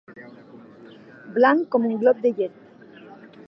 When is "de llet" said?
2.27-2.61